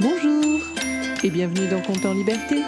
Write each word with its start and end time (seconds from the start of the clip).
Bonjour 0.00 0.60
et 1.22 1.30
bienvenue 1.30 1.68
dans 1.68 1.80
Compte 1.80 2.04
en 2.04 2.14
Liberté. 2.14 2.62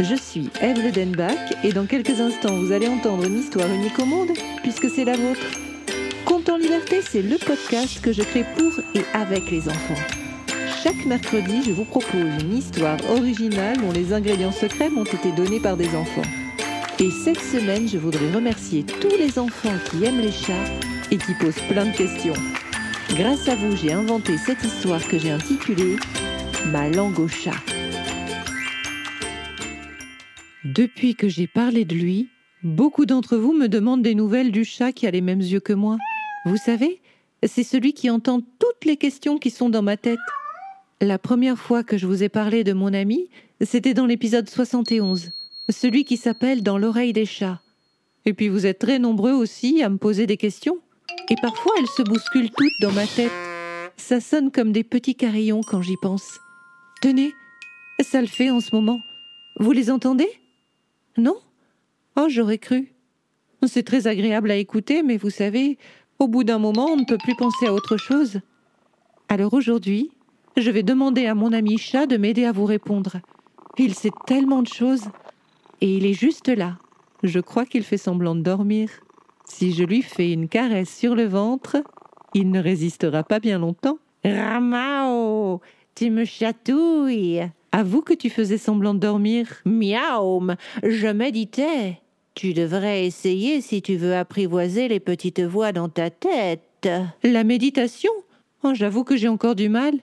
Je 0.00 0.14
suis 0.14 0.48
Eve 0.62 0.82
Ledenbach 0.82 1.52
et 1.62 1.72
dans 1.72 1.84
quelques 1.84 2.20
instants 2.20 2.56
vous 2.56 2.72
allez 2.72 2.88
entendre 2.88 3.26
une 3.26 3.38
histoire 3.38 3.68
unique 3.68 3.98
au 3.98 4.06
monde 4.06 4.30
puisque 4.62 4.88
c'est 4.88 5.04
la 5.04 5.14
vôtre. 5.14 5.46
Compte 6.24 6.48
en 6.48 6.56
Liberté, 6.56 7.02
c'est 7.02 7.20
le 7.20 7.36
podcast 7.36 8.00
que 8.00 8.12
je 8.12 8.22
crée 8.22 8.46
pour 8.56 8.72
et 8.94 9.04
avec 9.12 9.50
les 9.50 9.68
enfants. 9.68 10.02
Chaque 10.82 11.04
mercredi, 11.04 11.62
je 11.66 11.72
vous 11.72 11.84
propose 11.84 12.42
une 12.42 12.56
histoire 12.56 12.98
originale 13.10 13.76
dont 13.76 13.92
les 13.92 14.14
ingrédients 14.14 14.52
secrets 14.52 14.88
m'ont 14.88 15.04
été 15.04 15.32
donnés 15.32 15.60
par 15.60 15.76
des 15.76 15.94
enfants. 15.94 16.28
Et 16.98 17.10
cette 17.10 17.40
semaine, 17.40 17.86
je 17.86 17.98
voudrais 17.98 18.32
remercier 18.32 18.84
tous 18.84 19.16
les 19.18 19.38
enfants 19.38 19.74
qui 19.90 20.02
aiment 20.04 20.20
les 20.20 20.32
chats 20.32 20.54
et 21.10 21.18
qui 21.18 21.34
posent 21.34 21.60
plein 21.68 21.84
de 21.84 21.96
questions. 21.96 22.34
Grâce 23.10 23.48
à 23.48 23.54
vous, 23.54 23.76
j'ai 23.76 23.92
inventé 23.92 24.38
cette 24.38 24.64
histoire 24.64 25.06
que 25.06 25.18
j'ai 25.18 25.30
intitulée 25.30 25.96
Ma 26.72 26.88
langue 26.88 27.18
au 27.18 27.28
chat. 27.28 27.52
Depuis 30.64 31.14
que 31.14 31.28
j'ai 31.28 31.46
parlé 31.46 31.84
de 31.84 31.94
lui, 31.94 32.28
beaucoup 32.62 33.06
d'entre 33.06 33.36
vous 33.36 33.52
me 33.52 33.68
demandent 33.68 34.02
des 34.02 34.14
nouvelles 34.14 34.50
du 34.50 34.64
chat 34.64 34.92
qui 34.92 35.06
a 35.06 35.10
les 35.10 35.20
mêmes 35.20 35.40
yeux 35.40 35.60
que 35.60 35.72
moi. 35.72 35.98
Vous 36.46 36.56
savez, 36.56 37.00
c'est 37.42 37.62
celui 37.62 37.92
qui 37.92 38.10
entend 38.10 38.40
toutes 38.40 38.84
les 38.84 38.96
questions 38.96 39.38
qui 39.38 39.50
sont 39.50 39.68
dans 39.68 39.82
ma 39.82 39.96
tête. 39.96 40.18
La 41.00 41.18
première 41.18 41.58
fois 41.58 41.84
que 41.84 41.98
je 41.98 42.06
vous 42.06 42.22
ai 42.22 42.28
parlé 42.28 42.64
de 42.64 42.72
mon 42.72 42.94
ami, 42.94 43.28
c'était 43.60 43.94
dans 43.94 44.06
l'épisode 44.06 44.48
71 44.48 45.30
celui 45.70 46.04
qui 46.04 46.16
s'appelle 46.16 46.62
Dans 46.62 46.78
l'oreille 46.78 47.12
des 47.12 47.26
chats. 47.26 47.60
Et 48.26 48.34
puis 48.34 48.48
vous 48.48 48.66
êtes 48.66 48.78
très 48.78 48.98
nombreux 48.98 49.32
aussi 49.32 49.82
à 49.82 49.88
me 49.88 49.98
poser 49.98 50.26
des 50.26 50.36
questions. 50.36 50.78
Et 51.30 51.36
parfois 51.40 51.72
elles 51.78 51.86
se 51.86 52.02
bousculent 52.02 52.50
toutes 52.50 52.80
dans 52.80 52.92
ma 52.92 53.06
tête. 53.06 53.32
Ça 53.96 54.20
sonne 54.20 54.50
comme 54.50 54.72
des 54.72 54.84
petits 54.84 55.14
carillons 55.14 55.60
quand 55.62 55.82
j'y 55.82 55.96
pense. 55.96 56.38
Tenez, 57.04 57.34
ça 58.00 58.22
le 58.22 58.26
fait 58.26 58.48
en 58.48 58.60
ce 58.60 58.74
moment. 58.74 58.98
Vous 59.60 59.72
les 59.72 59.90
entendez? 59.90 60.30
Non? 61.18 61.36
Oh, 62.16 62.28
j'aurais 62.30 62.56
cru. 62.56 62.94
C'est 63.66 63.82
très 63.82 64.06
agréable 64.06 64.50
à 64.50 64.56
écouter, 64.56 65.02
mais 65.02 65.18
vous 65.18 65.28
savez, 65.28 65.76
au 66.18 66.28
bout 66.28 66.44
d'un 66.44 66.58
moment, 66.58 66.86
on 66.86 66.96
ne 66.96 67.04
peut 67.04 67.18
plus 67.18 67.36
penser 67.36 67.66
à 67.66 67.74
autre 67.74 67.98
chose. 67.98 68.40
Alors 69.28 69.52
aujourd'hui, 69.52 70.12
je 70.56 70.70
vais 70.70 70.82
demander 70.82 71.26
à 71.26 71.34
mon 71.34 71.52
ami 71.52 71.76
chat 71.76 72.06
de 72.06 72.16
m'aider 72.16 72.46
à 72.46 72.52
vous 72.52 72.64
répondre. 72.64 73.18
Il 73.76 73.94
sait 73.94 74.08
tellement 74.26 74.62
de 74.62 74.68
choses. 74.68 75.04
Et 75.82 75.98
il 75.98 76.06
est 76.06 76.14
juste 76.14 76.48
là. 76.48 76.78
Je 77.22 77.40
crois 77.40 77.66
qu'il 77.66 77.82
fait 77.82 77.98
semblant 77.98 78.34
de 78.34 78.40
dormir. 78.40 78.88
Si 79.44 79.74
je 79.74 79.84
lui 79.84 80.00
fais 80.00 80.32
une 80.32 80.48
caresse 80.48 80.96
sur 80.96 81.14
le 81.14 81.26
ventre, 81.26 81.84
il 82.32 82.50
ne 82.50 82.62
résistera 82.62 83.24
pas 83.24 83.40
bien 83.40 83.58
longtemps. 83.58 83.98
Ramao, 84.24 85.60
tu 85.94 86.10
me 86.10 86.24
chatouilles. 86.24 87.48
Avoue 87.72 88.02
que 88.02 88.14
tu 88.14 88.30
faisais 88.30 88.58
semblant 88.58 88.94
de 88.94 89.00
dormir. 89.00 89.48
Miaou, 89.64 90.48
je 90.82 91.08
méditais. 91.08 92.00
Tu 92.34 92.52
devrais 92.52 93.06
essayer 93.06 93.60
si 93.60 93.80
tu 93.80 93.96
veux 93.96 94.14
apprivoiser 94.14 94.88
les 94.88 95.00
petites 95.00 95.40
voix 95.40 95.72
dans 95.72 95.88
ta 95.88 96.10
tête. 96.10 96.88
La 97.22 97.44
méditation? 97.44 98.12
Oh, 98.62 98.74
j'avoue 98.74 99.04
que 99.04 99.16
j'ai 99.16 99.28
encore 99.28 99.54
du 99.54 99.68
mal. 99.68 99.94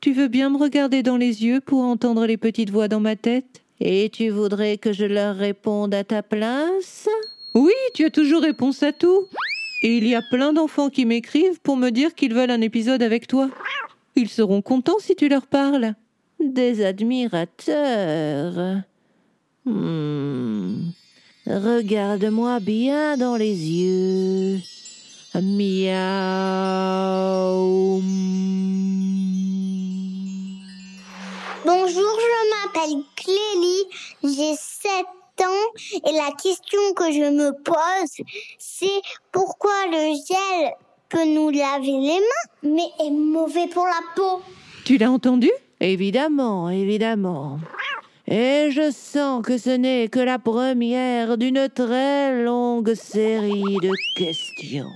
Tu 0.00 0.12
veux 0.12 0.28
bien 0.28 0.50
me 0.50 0.58
regarder 0.58 1.02
dans 1.02 1.16
les 1.16 1.44
yeux 1.44 1.60
pour 1.60 1.82
entendre 1.82 2.26
les 2.26 2.36
petites 2.36 2.70
voix 2.70 2.88
dans 2.88 3.00
ma 3.00 3.16
tête? 3.16 3.62
Et 3.80 4.10
tu 4.10 4.28
voudrais 4.30 4.78
que 4.78 4.92
je 4.92 5.04
leur 5.04 5.36
réponde 5.36 5.94
à 5.94 6.04
ta 6.04 6.22
place? 6.22 7.08
Oui, 7.54 7.72
tu 7.94 8.04
as 8.04 8.10
toujours 8.10 8.42
réponse 8.42 8.82
à 8.82 8.92
tout. 8.92 9.26
Et 9.82 9.96
il 9.96 10.06
y 10.06 10.14
a 10.14 10.22
plein 10.22 10.52
d'enfants 10.52 10.90
qui 10.90 11.04
m'écrivent 11.04 11.60
pour 11.60 11.76
me 11.76 11.90
dire 11.90 12.14
qu'ils 12.14 12.34
veulent 12.34 12.50
un 12.50 12.60
épisode 12.60 13.02
avec 13.02 13.26
toi. 13.26 13.50
Ils 14.18 14.30
seront 14.30 14.62
contents 14.62 14.98
si 14.98 15.14
tu 15.14 15.28
leur 15.28 15.46
parles. 15.46 15.94
Des 16.40 16.84
admirateurs. 16.84 18.80
Hmm. 19.66 20.90
Regarde-moi 21.46 22.60
bien 22.60 23.18
dans 23.18 23.36
les 23.36 23.54
yeux. 23.54 24.60
Miaou. 25.34 25.92
Bonjour, 31.66 32.18
je 32.18 32.40
m'appelle 32.50 33.02
Clélie, 33.16 33.84
j'ai 34.22 34.54
7 34.56 35.04
ans 35.42 35.66
et 36.08 36.12
la 36.12 36.32
question 36.32 36.80
que 36.94 37.12
je 37.12 37.30
me 37.30 37.52
pose, 37.62 38.24
c'est 38.58 39.02
pourquoi 39.30 39.86
le 39.90 40.14
gel 40.26 40.72
peut 41.16 41.24
nous 41.24 41.48
laver 41.48 41.86
les 41.86 42.20
mains, 42.20 42.74
mais 42.74 43.06
est 43.06 43.10
mauvais 43.10 43.68
pour 43.68 43.86
la 43.86 44.00
peau. 44.14 44.42
Tu 44.84 44.98
l'as 44.98 45.10
entendu? 45.10 45.50
Évidemment, 45.80 46.68
évidemment. 46.68 47.58
Et 48.26 48.68
je 48.70 48.90
sens 48.90 49.42
que 49.42 49.56
ce 49.56 49.70
n'est 49.70 50.08
que 50.08 50.20
la 50.20 50.38
première 50.38 51.38
d'une 51.38 51.68
très 51.74 52.42
longue 52.42 52.92
série 52.94 53.78
de 53.82 53.92
questions. 54.16 54.90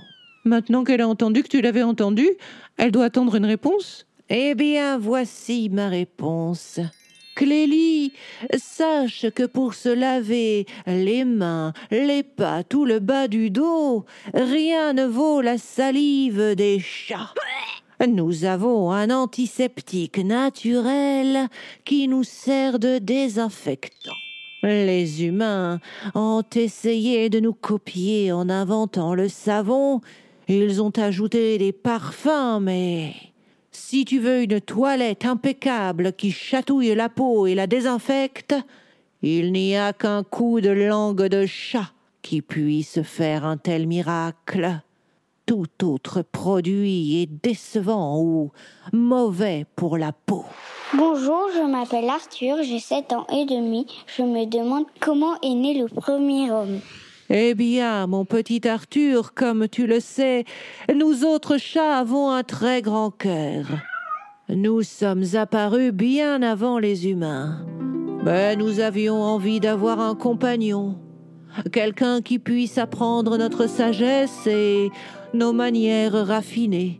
Maintenant 0.45 0.83
qu'elle 0.83 1.01
a 1.01 1.07
entendu 1.07 1.41
que 1.41 1.47
tu 1.47 1.61
l'avais 1.61 1.83
entendu, 1.83 2.29
elle 2.77 2.91
doit 2.91 3.05
attendre 3.05 3.35
une 3.35 3.45
réponse? 3.45 4.05
Eh 4.29 4.53
bien, 4.53 4.99
voici 4.99 5.69
ma 5.69 5.89
réponse. 5.89 6.79
Clélie, 7.35 8.13
sache 8.57 9.29
que 9.33 9.45
pour 9.45 9.73
se 9.73 9.89
laver 9.89 10.65
les 10.85 11.23
mains, 11.23 11.73
les 11.89 12.23
pattes 12.23 12.73
ou 12.73 12.85
le 12.85 12.99
bas 12.99 13.27
du 13.27 13.49
dos, 13.49 14.05
rien 14.33 14.93
ne 14.93 15.05
vaut 15.05 15.41
la 15.41 15.57
salive 15.57 16.55
des 16.55 16.79
chats. 16.79 17.33
Nous 18.07 18.45
avons 18.45 18.91
un 18.91 19.11
antiseptique 19.11 20.17
naturel 20.17 21.47
qui 21.85 22.07
nous 22.07 22.23
sert 22.23 22.79
de 22.79 22.97
désinfectant. 22.97 24.11
Les 24.63 25.23
humains 25.23 25.79
ont 26.15 26.43
essayé 26.55 27.29
de 27.29 27.39
nous 27.39 27.53
copier 27.53 28.31
en 28.31 28.49
inventant 28.49 29.13
le 29.13 29.29
savon. 29.29 30.01
Ils 30.47 30.81
ont 30.81 30.91
ajouté 30.97 31.57
des 31.57 31.71
parfums, 31.71 32.59
mais 32.61 33.13
si 33.71 34.05
tu 34.05 34.19
veux 34.19 34.43
une 34.43 34.61
toilette 34.61 35.25
impeccable 35.25 36.13
qui 36.13 36.31
chatouille 36.31 36.93
la 36.93 37.09
peau 37.09 37.47
et 37.47 37.55
la 37.55 37.67
désinfecte, 37.67 38.55
il 39.21 39.51
n'y 39.53 39.75
a 39.77 39.93
qu'un 39.93 40.23
coup 40.23 40.61
de 40.61 40.69
langue 40.69 41.23
de 41.23 41.45
chat 41.45 41.91
qui 42.21 42.41
puisse 42.41 43.01
faire 43.01 43.45
un 43.45 43.57
tel 43.57 43.87
miracle. 43.87 44.81
Tout 45.45 45.83
autre 45.83 46.21
produit 46.21 47.21
est 47.21 47.29
décevant 47.43 48.19
ou 48.19 48.51
mauvais 48.93 49.65
pour 49.75 49.97
la 49.97 50.11
peau. 50.11 50.45
Bonjour, 50.93 51.49
je 51.55 51.65
m'appelle 51.69 52.09
Arthur, 52.09 52.57
j'ai 52.63 52.79
7 52.79 53.13
ans 53.13 53.27
et 53.31 53.45
demi. 53.45 53.87
Je 54.17 54.23
me 54.23 54.45
demande 54.45 54.85
comment 54.99 55.39
est 55.41 55.55
né 55.55 55.73
le 55.73 55.87
premier 55.87 56.51
homme. 56.51 56.79
Eh 57.33 57.53
bien, 57.53 58.07
mon 58.07 58.25
petit 58.25 58.67
Arthur, 58.67 59.33
comme 59.33 59.69
tu 59.69 59.87
le 59.87 60.01
sais, 60.01 60.43
nous 60.93 61.23
autres 61.23 61.57
chats 61.57 61.97
avons 61.97 62.29
un 62.29 62.43
très 62.43 62.81
grand 62.81 63.09
cœur. 63.09 63.67
Nous 64.49 64.83
sommes 64.83 65.23
apparus 65.35 65.93
bien 65.93 66.41
avant 66.41 66.77
les 66.77 67.07
humains. 67.07 67.65
Mais 68.25 68.57
nous 68.57 68.81
avions 68.81 69.21
envie 69.23 69.61
d'avoir 69.61 70.01
un 70.01 70.13
compagnon, 70.13 70.97
quelqu'un 71.71 72.21
qui 72.21 72.37
puisse 72.37 72.77
apprendre 72.77 73.37
notre 73.37 73.65
sagesse 73.65 74.45
et 74.45 74.91
nos 75.33 75.53
manières 75.53 76.27
raffinées. 76.27 76.99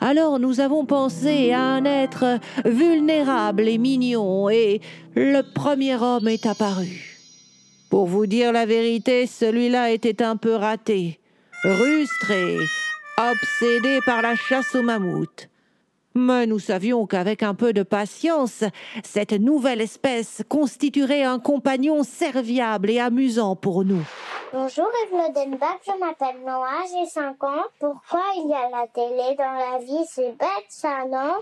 Alors 0.00 0.38
nous 0.38 0.60
avons 0.60 0.86
pensé 0.86 1.50
à 1.50 1.62
un 1.62 1.84
être 1.84 2.38
vulnérable 2.64 3.68
et 3.68 3.78
mignon, 3.78 4.48
et 4.48 4.80
le 5.16 5.42
premier 5.42 5.96
homme 5.96 6.28
est 6.28 6.46
apparu. 6.46 7.13
Pour 7.90 8.06
vous 8.06 8.26
dire 8.26 8.52
la 8.52 8.66
vérité, 8.66 9.26
celui-là 9.26 9.90
était 9.90 10.22
un 10.22 10.36
peu 10.36 10.54
raté, 10.54 11.20
rustre 11.62 12.30
et 12.30 12.58
obsédé 13.16 14.00
par 14.04 14.22
la 14.22 14.34
chasse 14.34 14.74
aux 14.74 14.82
mammouths. 14.82 15.48
Mais 16.16 16.46
nous 16.46 16.60
savions 16.60 17.06
qu'avec 17.06 17.42
un 17.42 17.54
peu 17.54 17.72
de 17.72 17.82
patience, 17.82 18.62
cette 19.02 19.32
nouvelle 19.32 19.80
espèce 19.80 20.42
constituerait 20.48 21.24
un 21.24 21.40
compagnon 21.40 22.04
serviable 22.04 22.90
et 22.90 23.00
amusant 23.00 23.56
pour 23.56 23.84
nous. 23.84 24.04
Bonjour 24.52 24.88
Evlodenbach, 25.06 25.80
je 25.84 25.98
m'appelle 25.98 26.40
Noah, 26.46 26.84
j'ai 26.88 27.10
5 27.10 27.42
ans. 27.42 27.64
Pourquoi 27.80 28.22
il 28.36 28.48
y 28.48 28.54
a 28.54 28.70
la 28.70 28.86
télé 28.86 29.34
dans 29.36 29.52
la 29.52 29.78
vie? 29.84 30.06
C'est 30.08 30.36
bête 30.38 30.68
ça, 30.68 31.04
non? 31.10 31.34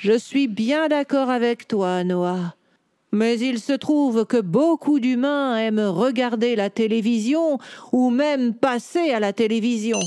Je 0.00 0.18
suis 0.18 0.48
bien 0.48 0.88
d'accord 0.88 1.30
avec 1.30 1.68
toi, 1.68 2.02
Noah. 2.02 2.54
Mais 3.12 3.38
il 3.38 3.58
se 3.58 3.72
trouve 3.72 4.26
que 4.26 4.40
beaucoup 4.40 5.00
d'humains 5.00 5.56
aiment 5.56 5.80
regarder 5.80 6.56
la 6.56 6.68
télévision 6.68 7.58
ou 7.92 8.10
même 8.10 8.54
passer 8.54 9.12
à 9.12 9.20
la 9.20 9.32
télévision. 9.32 9.98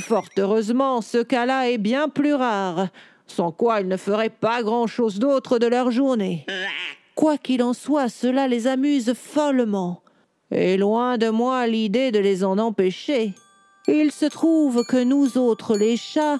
Fort 0.00 0.28
heureusement, 0.36 1.00
ce 1.00 1.18
cas-là 1.18 1.70
est 1.70 1.78
bien 1.78 2.08
plus 2.08 2.34
rare, 2.34 2.88
sans 3.26 3.50
quoi 3.50 3.80
ils 3.80 3.88
ne 3.88 3.96
feraient 3.96 4.30
pas 4.30 4.62
grand-chose 4.62 5.18
d'autre 5.18 5.58
de 5.58 5.66
leur 5.66 5.90
journée. 5.90 6.46
Quoi 7.14 7.36
qu'il 7.38 7.62
en 7.64 7.72
soit, 7.72 8.08
cela 8.08 8.46
les 8.46 8.68
amuse 8.68 9.14
follement. 9.14 10.02
Et 10.52 10.76
loin 10.76 11.18
de 11.18 11.28
moi 11.28 11.66
l'idée 11.66 12.12
de 12.12 12.20
les 12.20 12.44
en 12.44 12.58
empêcher. 12.58 13.34
Il 13.88 14.12
se 14.12 14.26
trouve 14.26 14.84
que 14.84 15.02
nous 15.02 15.36
autres 15.36 15.76
les 15.76 15.96
chats, 15.96 16.38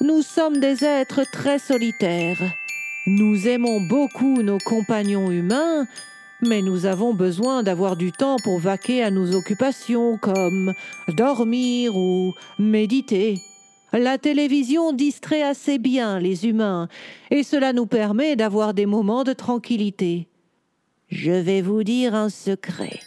nous 0.00 0.22
sommes 0.22 0.60
des 0.60 0.84
êtres 0.84 1.22
très 1.32 1.58
solitaires. 1.58 2.40
Nous 3.06 3.48
aimons 3.48 3.80
beaucoup 3.80 4.42
nos 4.42 4.58
compagnons 4.58 5.30
humains, 5.30 5.86
mais 6.42 6.60
nous 6.60 6.84
avons 6.84 7.14
besoin 7.14 7.62
d'avoir 7.62 7.96
du 7.96 8.12
temps 8.12 8.36
pour 8.44 8.58
vaquer 8.58 9.02
à 9.02 9.10
nos 9.10 9.34
occupations 9.34 10.18
comme 10.18 10.74
dormir 11.08 11.96
ou 11.96 12.34
méditer. 12.58 13.38
La 13.94 14.18
télévision 14.18 14.92
distrait 14.92 15.42
assez 15.42 15.78
bien 15.78 16.20
les 16.20 16.46
humains, 16.46 16.88
et 17.30 17.42
cela 17.42 17.72
nous 17.72 17.86
permet 17.86 18.36
d'avoir 18.36 18.74
des 18.74 18.86
moments 18.86 19.24
de 19.24 19.32
tranquillité. 19.32 20.28
Je 21.08 21.32
vais 21.32 21.62
vous 21.62 21.82
dire 21.82 22.14
un 22.14 22.28
secret. 22.28 23.00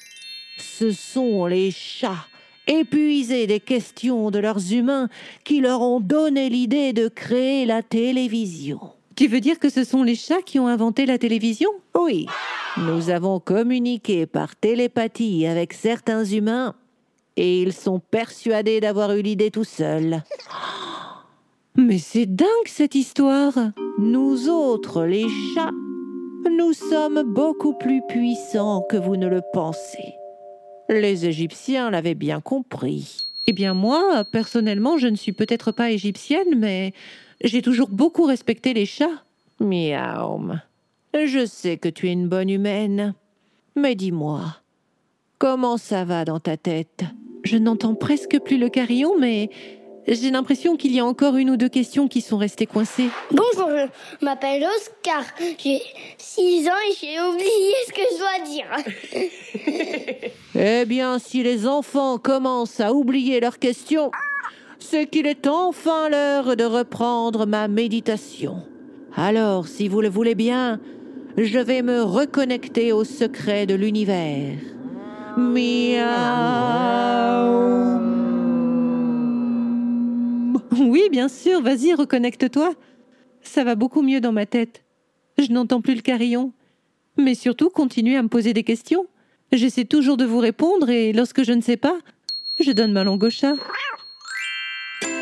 Ce 0.57 0.91
sont 0.91 1.45
les 1.45 1.69
chats, 1.69 2.25
épuisés 2.67 3.45
des 3.45 3.59
questions 3.59 4.31
de 4.31 4.39
leurs 4.39 4.73
humains, 4.73 5.07
qui 5.43 5.61
leur 5.61 5.81
ont 5.81 5.99
donné 5.99 6.49
l'idée 6.49 6.93
de 6.93 7.07
créer 7.07 7.65
la 7.65 7.83
télévision. 7.83 8.79
Tu 9.23 9.29
veux 9.29 9.39
dire 9.39 9.57
que 9.57 9.69
ce 9.69 9.85
sont 9.85 10.03
les 10.03 10.15
chats 10.15 10.41
qui 10.41 10.59
ont 10.59 10.67
inventé 10.67 11.05
la 11.05 11.17
télévision? 11.17 11.69
Oui, 11.97 12.25
nous 12.75 13.09
avons 13.09 13.39
communiqué 13.39 14.25
par 14.25 14.53
télépathie 14.53 15.47
avec 15.47 15.71
certains 15.71 16.25
humains 16.25 16.75
et 17.37 17.61
ils 17.61 17.71
sont 17.71 17.99
persuadés 17.99 18.81
d'avoir 18.81 19.13
eu 19.13 19.21
l'idée 19.21 19.49
tout 19.49 19.63
seuls. 19.63 20.21
Mais 21.77 21.99
c'est 21.99 22.25
dingue 22.25 22.47
cette 22.65 22.95
histoire. 22.95 23.53
Nous 23.97 24.49
autres, 24.49 25.05
les 25.05 25.29
chats, 25.55 25.71
nous 26.51 26.73
sommes 26.73 27.23
beaucoup 27.23 27.77
plus 27.77 28.01
puissants 28.09 28.81
que 28.89 28.97
vous 28.97 29.15
ne 29.15 29.29
le 29.29 29.41
pensez. 29.53 30.15
Les 30.89 31.25
Égyptiens 31.25 31.91
l'avaient 31.91 32.13
bien 32.13 32.41
compris. 32.41 33.29
Eh 33.45 33.53
bien 33.53 33.73
moi, 33.73 34.23
personnellement, 34.31 34.97
je 34.97 35.07
ne 35.07 35.15
suis 35.15 35.33
peut-être 35.33 35.71
pas 35.71 35.91
égyptienne, 35.91 36.57
mais 36.57 36.93
j'ai 37.43 37.61
toujours 37.61 37.89
beaucoup 37.89 38.23
respecté 38.25 38.73
les 38.73 38.85
chats. 38.85 39.23
Miaum, 39.59 40.61
je 41.13 41.45
sais 41.45 41.77
que 41.77 41.89
tu 41.89 42.07
es 42.07 42.13
une 42.13 42.27
bonne 42.27 42.49
humaine. 42.49 43.13
Mais 43.75 43.95
dis-moi, 43.95 44.57
comment 45.39 45.77
ça 45.77 46.05
va 46.05 46.25
dans 46.25 46.39
ta 46.39 46.57
tête? 46.57 47.03
Je 47.43 47.57
n'entends 47.57 47.95
presque 47.95 48.39
plus 48.39 48.57
le 48.57 48.69
carillon, 48.69 49.19
mais 49.19 49.49
j'ai 50.07 50.31
l'impression 50.31 50.75
qu'il 50.75 50.93
y 50.93 50.99
a 50.99 51.05
encore 51.05 51.37
une 51.37 51.49
ou 51.49 51.57
deux 51.57 51.69
questions 51.69 52.07
qui 52.07 52.21
sont 52.21 52.37
restées 52.37 52.65
coincées. 52.65 53.09
Bonjour, 53.31 53.69
je 53.69 54.25
m'appelle 54.25 54.65
Oscar. 54.77 55.23
J'ai 55.57 55.81
6 56.17 56.67
ans 56.67 56.71
et 56.89 56.93
j'ai 56.99 57.21
oublié 57.21 57.73
ce 57.87 57.93
que 57.93 58.01
je 58.11 58.17
dois 58.17 58.39
dire. 58.45 58.65
eh 60.55 60.85
bien, 60.85 61.19
si 61.19 61.43
les 61.43 61.67
enfants 61.67 62.17
commencent 62.17 62.79
à 62.79 62.93
oublier 62.93 63.39
leurs 63.39 63.59
questions, 63.59 64.11
c'est 64.79 65.07
qu'il 65.07 65.25
est 65.25 65.47
enfin 65.47 66.09
l'heure 66.09 66.55
de 66.55 66.65
reprendre 66.65 67.45
ma 67.45 67.67
méditation. 67.67 68.63
Alors, 69.15 69.67
si 69.67 69.87
vous 69.87 70.01
le 70.01 70.09
voulez 70.09 70.35
bien, 70.35 70.79
je 71.37 71.59
vais 71.59 71.81
me 71.81 72.01
reconnecter 72.03 72.91
au 72.91 73.03
secret 73.03 73.65
de 73.65 73.75
l'univers. 73.75 74.57
Miaou. 75.37 76.03
Oui, 80.79 81.03
bien 81.11 81.27
sûr, 81.27 81.61
vas-y, 81.61 81.93
reconnecte-toi. 81.93 82.73
Ça 83.41 83.63
va 83.63 83.75
beaucoup 83.75 84.01
mieux 84.01 84.21
dans 84.21 84.31
ma 84.31 84.45
tête. 84.45 84.83
Je 85.37 85.51
n'entends 85.51 85.81
plus 85.81 85.95
le 85.95 86.01
carillon. 86.01 86.53
Mais 87.17 87.35
surtout, 87.35 87.69
continuez 87.69 88.17
à 88.17 88.23
me 88.23 88.27
poser 88.27 88.53
des 88.53 88.63
questions. 88.63 89.05
J'essaie 89.51 89.85
toujours 89.85 90.17
de 90.17 90.25
vous 90.25 90.39
répondre 90.39 90.89
et 90.89 91.13
lorsque 91.13 91.43
je 91.43 91.51
ne 91.51 91.61
sais 91.61 91.77
pas, 91.77 91.99
je 92.59 92.71
donne 92.71 92.91
ma 92.91 93.03
langue 93.03 93.23
au 93.23 93.29
chat. 93.29 93.53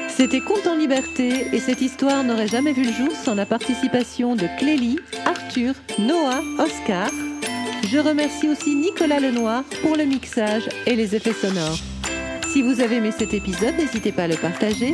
C'était 0.07 0.39
Conte 0.39 0.67
en 0.67 0.77
liberté 0.77 1.47
et 1.51 1.59
cette 1.59 1.81
histoire 1.81 2.23
n'aurait 2.23 2.47
jamais 2.47 2.73
vu 2.73 2.83
le 2.83 2.91
jour 2.91 3.11
sans 3.11 3.35
la 3.35 3.45
participation 3.45 4.35
de 4.35 4.47
Clélie, 4.57 4.99
Arthur, 5.25 5.73
Noah, 5.99 6.41
Oscar. 6.59 7.09
Je 7.89 7.97
remercie 7.97 8.47
aussi 8.47 8.75
Nicolas 8.75 9.19
Lenoir 9.19 9.63
pour 9.81 9.97
le 9.97 10.05
mixage 10.05 10.69
et 10.85 10.95
les 10.95 11.15
effets 11.15 11.33
sonores. 11.33 11.79
Si 12.53 12.61
vous 12.61 12.81
avez 12.81 12.97
aimé 12.97 13.11
cet 13.11 13.33
épisode, 13.33 13.75
n'hésitez 13.77 14.11
pas 14.11 14.23
à 14.23 14.27
le 14.27 14.35
partager, 14.35 14.93